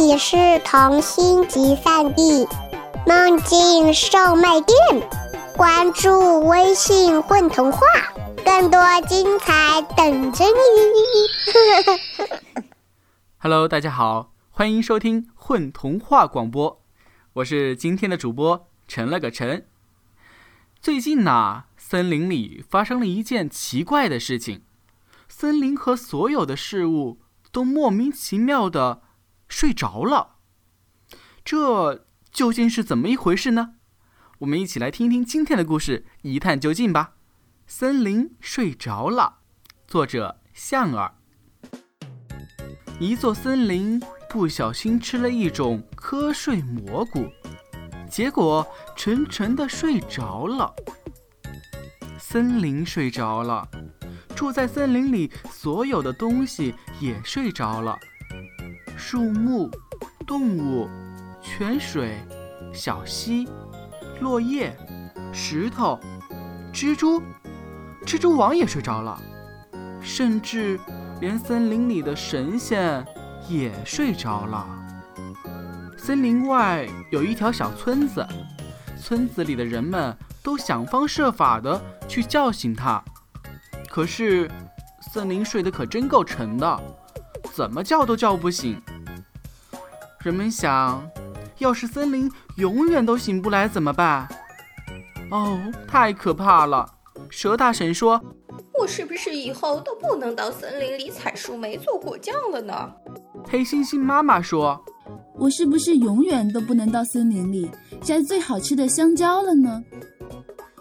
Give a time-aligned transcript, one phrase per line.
[0.00, 2.48] 里是童心集散地，
[3.06, 4.74] 梦境售卖店。
[5.54, 7.80] 关注微信“混童话”，
[8.42, 12.62] 更多精彩等着你。
[13.36, 16.80] Hello，大家好，欢迎收听“混童话”广播，
[17.34, 19.66] 我是今天的主播陈了个陈。
[20.80, 24.62] 最近呢，森林里发生了一件奇怪的事情，
[25.28, 27.18] 森林和所有的事物
[27.52, 29.02] 都莫名其妙的
[29.50, 30.36] 睡着了。
[31.44, 33.74] 这究竟是怎么一回事呢？
[34.38, 37.12] 我们一起来听听今天的故事，一探究竟吧。
[37.66, 39.40] 森林睡着了，
[39.86, 41.14] 作者向儿。
[42.98, 44.00] 一座森林
[44.30, 47.28] 不小心吃了一种瞌睡蘑菇。
[48.10, 50.74] 结果沉沉的睡着了。
[52.18, 53.68] 森林睡着了，
[54.34, 57.98] 住在森林里所有的东西也睡着了。
[59.00, 59.70] 树木、
[60.26, 60.86] 动物、
[61.40, 62.18] 泉水、
[62.70, 63.48] 小溪、
[64.20, 64.76] 落叶、
[65.32, 65.98] 石头、
[66.70, 67.20] 蜘蛛，
[68.04, 69.18] 蜘蛛王也睡着了。
[70.02, 70.78] 甚至
[71.18, 73.02] 连森林里的神仙
[73.48, 74.68] 也睡着了。
[75.96, 78.24] 森林外有一条小村子，
[79.00, 83.02] 村子里的人们都想方设法的去叫醒他，
[83.88, 84.48] 可是
[85.10, 86.80] 森林睡得可真够沉的，
[87.54, 88.80] 怎么叫都叫不醒。
[90.22, 91.02] 人们想，
[91.58, 94.28] 要是森林永远都醒不来怎么办？
[95.30, 96.86] 哦，太可怕了！
[97.30, 98.20] 蛇大婶说
[98.78, 102.92] ：“我是不是以后都不能到森林里采树莓做果酱了呢？”
[103.48, 104.78] 黑猩猩妈妈说。
[105.36, 107.70] 我是不是永远都不能到森林里
[108.02, 109.82] 摘最好吃的香蕉了呢？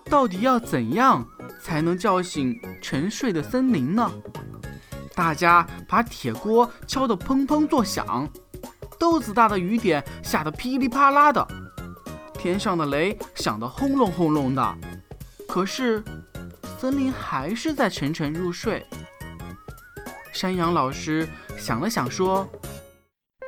[0.09, 1.25] 到底要怎样
[1.63, 4.11] 才能叫醒沉睡的森林呢？
[5.15, 8.27] 大家把铁锅敲得砰砰作响，
[8.99, 11.47] 豆子大的雨点下得噼里啪啦的，
[12.33, 14.75] 天上的雷响得轰隆轰隆的。
[15.47, 16.03] 可是，
[16.77, 18.85] 森林还是在沉沉入睡。
[20.33, 22.47] 山羊老师想了想说：“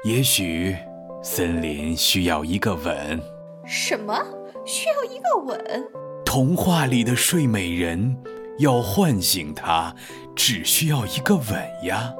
[0.04, 0.76] 也许。”
[1.24, 3.22] 森林需要一个吻。
[3.68, 4.18] 什么？
[4.66, 5.84] 需要一个吻？
[6.26, 8.18] 童话里的睡美人
[8.58, 9.94] 要唤醒她，
[10.36, 11.46] 只需要一个吻
[11.84, 12.12] 呀。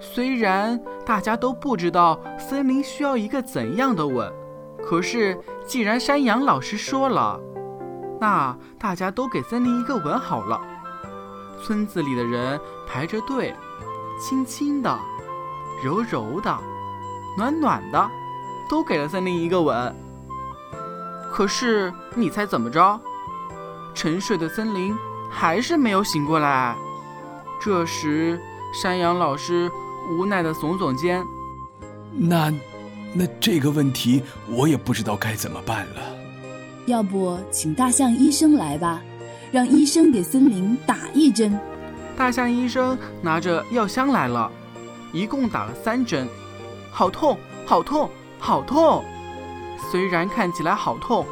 [0.00, 4.32] 虽然大家都不知道森林需要一个怎样的吻，
[4.82, 7.40] 可是既然山羊老师说了，
[8.20, 10.60] 那大家都给森林一个吻好了。
[11.62, 13.54] 村子里的人排着队，
[14.20, 14.98] 轻轻的，
[15.82, 16.56] 柔柔的。
[17.36, 18.10] 暖暖的，
[18.68, 19.94] 都给了森林一个吻。
[21.30, 23.00] 可是你猜怎么着？
[23.94, 24.96] 沉睡的森林
[25.30, 26.76] 还是没有醒过来。
[27.60, 28.40] 这时，
[28.72, 29.70] 山羊老师
[30.10, 31.24] 无奈的耸耸肩
[32.12, 32.52] ：“那，
[33.12, 36.02] 那这个问题我也不知道该怎么办了。
[36.86, 39.02] 要不请大象医生来吧，
[39.52, 41.58] 让医生给森林打一针。”
[42.16, 44.50] 大象医生拿着药箱来了，
[45.12, 46.26] 一共打了三针。
[46.90, 49.04] 好痛，好痛，好痛！
[49.90, 51.24] 虽然看起来好痛，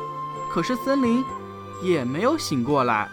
[0.49, 1.25] 可是森林
[1.83, 3.09] 也没有醒过来。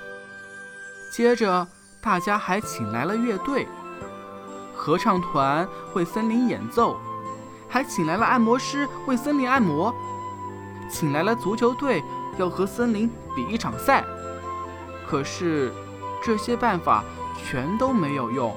[1.12, 1.68] 接着，
[2.00, 3.68] 大家还请来了乐队，
[4.84, 6.98] 合唱团为森林演奏，
[7.70, 9.96] 还请来了按摩师为森林按摩，
[10.90, 12.04] 请来了足球队
[12.38, 14.04] 要和森林比一场赛。
[15.08, 15.72] 可是，
[16.22, 17.02] 这些办法
[17.46, 18.54] 全都没有用。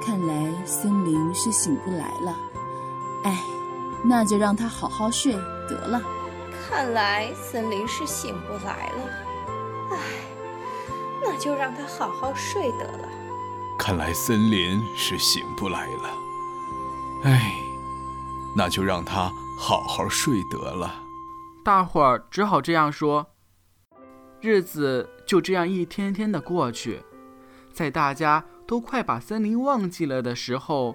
[0.00, 2.36] 看来森林是醒不来了。
[3.24, 3.42] 哎，
[4.04, 5.32] 那就让他好好睡
[5.68, 6.00] 得了。
[6.68, 9.02] 看来森林是醒不来了。
[9.90, 9.98] 哎，
[11.20, 13.08] 那就让他好好睡得了。
[13.78, 16.10] 看来森林是醒不来了。
[17.24, 17.54] 哎，
[18.56, 20.94] 那就让他好好睡得了。
[21.64, 23.26] 大伙儿只好这样说。
[24.40, 27.02] 日子就这样一天天的过去，
[27.72, 30.94] 在大家都快把森林忘记了的时候，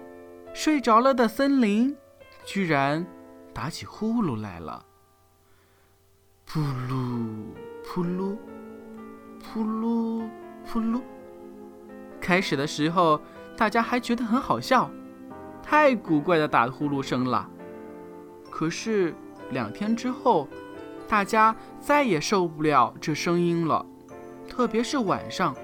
[0.53, 1.95] 睡着了的森林。
[2.45, 3.05] 居然
[3.53, 4.85] 打起呼噜来了，
[6.47, 7.35] 噗噜
[7.85, 8.37] 噗噜，
[9.43, 10.27] 噗噜
[10.71, 11.01] 噗噜。
[12.29, 13.19] 开始的时候，
[13.57, 14.87] 大家还觉得很好笑，
[15.63, 17.49] 太古怪的打呼噜声了。
[18.51, 19.15] 可是
[19.49, 20.47] 两天之后，
[21.07, 23.83] 大家再也受不了这声音了，
[24.47, 25.55] 特别是晚上，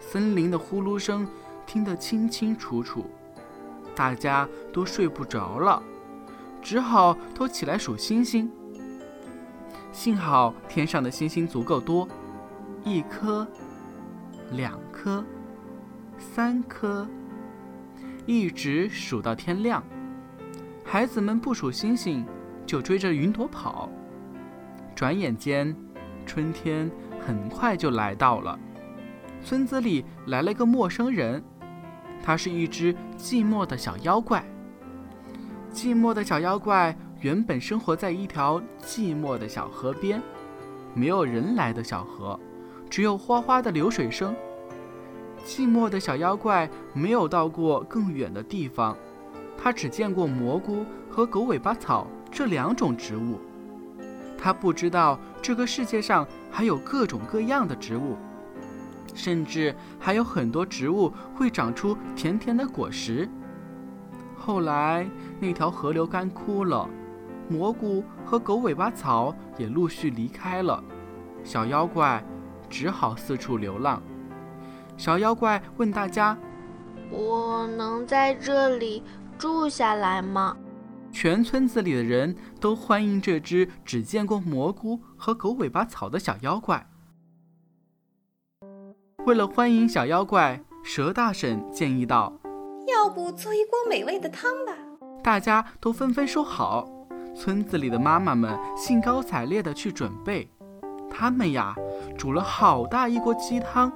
[0.00, 1.24] 森林的呼噜声
[1.64, 3.08] 听得清清楚楚，
[3.94, 5.80] 大家都睡不着了。
[6.60, 8.50] 只好都起来数星星。
[9.92, 12.08] 幸好天上的星星足够多，
[12.82, 13.46] 一颗、
[14.50, 15.24] 两颗、
[16.18, 17.06] 三颗，
[18.24, 19.82] 一直数到天亮。
[20.84, 22.24] 孩子们不数星星，
[22.64, 23.90] 就追着云朵跑。
[24.94, 25.76] 转眼间，
[26.24, 26.90] 春天
[27.24, 28.58] 很快就来到了。
[29.44, 31.42] 村子里来了个陌生人，
[32.22, 34.44] 他是一只寂寞的小妖怪。
[35.72, 40.20] 寂寞的小妖怪原本生活在一条寂寞的小河边，
[40.94, 42.38] 没有人来的小河，
[42.88, 44.34] 只有哗哗的流水声。
[45.46, 48.96] 寂寞的小妖怪没有到过更远的地方，
[49.56, 53.38] 他只见过蘑菇和狗尾巴草这两种植物。
[54.36, 58.16] 他不知道这个世界上还有各种各样的植物，
[59.14, 63.28] 甚至还有很多植物会长出甜甜的果实。
[64.36, 65.08] 后来，
[65.38, 66.88] 那条河流干枯了，
[67.48, 70.82] 蘑菇和狗尾巴草也陆续离开了，
[71.44, 72.22] 小妖怪
[72.68, 74.02] 只好四处流浪。
[74.96, 76.36] 小妖怪问大家
[77.10, 79.02] ：“我能在这里
[79.38, 80.56] 住下来吗？”
[81.12, 86.86] 全村子里的人都欢迎这只只见过蘑菇和狗尾巴草的小妖怪。
[89.24, 92.32] 为了欢迎小妖怪，蛇大婶建议道。
[92.86, 94.72] 要不做一锅美味的汤吧？
[95.22, 96.88] 大家都纷纷说好。
[97.34, 100.48] 村子里的妈妈们兴高采烈地去准备。
[101.10, 101.74] 他们呀，
[102.16, 103.92] 煮了好大一锅鸡汤。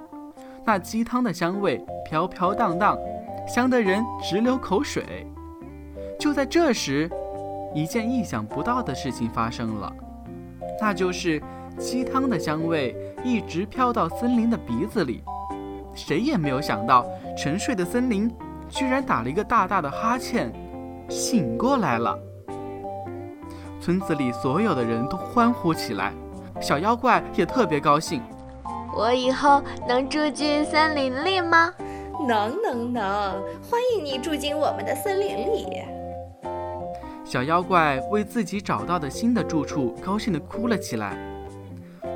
[0.65, 2.99] 那鸡汤的香味飘飘荡荡，
[3.47, 5.27] 香得人直流口水。
[6.19, 7.11] 就在这时，
[7.75, 9.93] 一件意想不到的事情发生了，
[10.81, 11.43] 那就是
[11.79, 15.23] 鸡汤的香味一直飘到森林的鼻子里。
[15.95, 17.05] 谁也没有想到，
[17.37, 18.31] 沉睡的森林。
[18.69, 20.53] 居然打了一个大大的哈欠，
[21.09, 22.17] 醒过来了。
[23.81, 26.13] 村子里所有的人都欢呼起来，
[26.61, 28.23] 小妖怪也特别高兴。
[28.95, 31.73] 我以后能住进森林里吗？
[32.27, 33.03] 能能能，
[33.63, 35.67] 欢迎你住进我们的森林里。
[37.25, 41.17] 小妖怪为自己找到的新的住处高兴地哭了起来。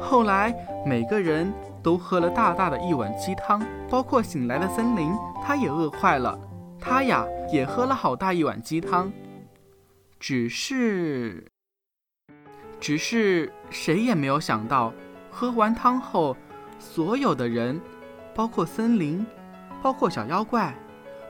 [0.01, 0.55] 后来，
[0.85, 1.51] 每个人
[1.83, 5.13] 都喝了大大的一碗鸡汤，包括醒来的森林，
[5.43, 6.39] 他也饿坏了。
[6.81, 9.11] 他呀，也喝了好大一碗鸡汤，
[10.19, 11.47] 只是，
[12.79, 14.93] 只是谁也没有想到，
[15.31, 16.37] 喝完汤后，
[16.85, 17.81] 所有的人，
[18.35, 19.25] 包括森林，
[19.83, 20.75] 包括小妖怪，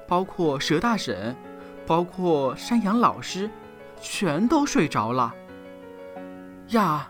[0.09, 1.35] 包括蛇大婶，
[1.87, 3.49] 包括山羊老师，
[4.01, 5.33] 全都睡着了。
[6.71, 7.09] 呀，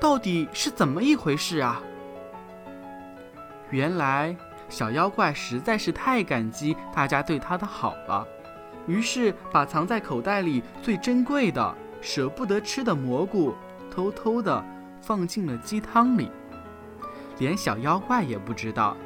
[0.00, 1.82] 到底是怎么一回事啊？
[3.70, 4.36] 原来。
[4.68, 8.26] 小妖怪实在是太感激大家对他的好了，
[8.88, 13.54] 于是把藏在口袋里最珍贵的、舍不得吃的蘑菇
[13.88, 14.64] 偷偷地
[15.00, 16.32] 放进了鸡汤里。
[17.38, 18.96] 连小妖怪也不知道，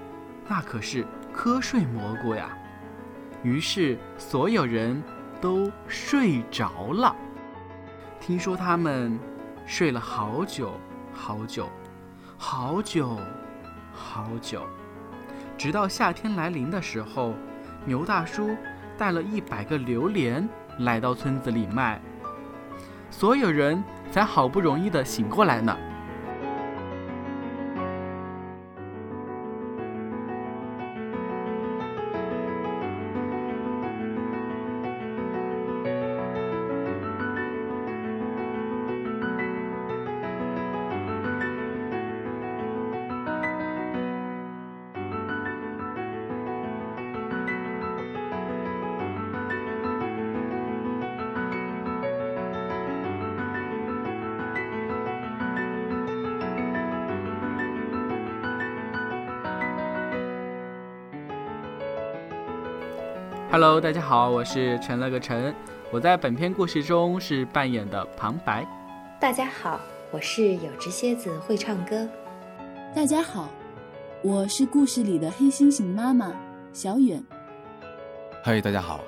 [0.49, 1.05] 那可是
[1.35, 2.57] 瞌睡蘑菇呀。
[3.43, 5.03] 于是所有人
[5.41, 7.15] 都睡着了。
[8.21, 9.19] 听说他们
[9.67, 10.73] 睡了好久
[11.13, 11.69] 好久，
[12.37, 13.19] 好久
[13.93, 14.63] 好久。
[15.57, 17.35] 直到夏天来临的时候，
[17.85, 18.57] 牛大叔
[18.97, 20.49] 带了一百个榴莲
[20.81, 22.01] 来到村子里卖，
[23.11, 25.77] 所有人才好不容易的醒过来呢。
[63.53, 65.53] Hello，大家好，我是陈了个陈，
[65.91, 68.65] 我在本篇故事中是扮演的旁白。
[69.19, 69.81] 大家好，
[70.13, 72.09] 我是有只蝎子会唱歌。
[72.95, 73.49] 大家好，
[74.23, 76.33] 我是故事里的黑猩猩妈妈
[76.73, 77.21] 小远。
[78.45, 79.01] 嗨，大家好，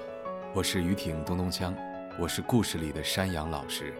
[0.52, 1.72] 我是于挺咚咚锵，
[2.18, 3.94] 我是故事里的山羊老师。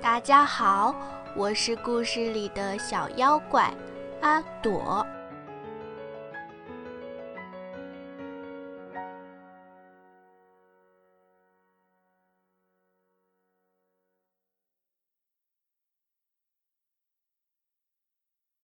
[0.00, 0.96] 大家好，
[1.34, 3.70] 我是故事里的小妖怪
[4.22, 5.06] 阿朵。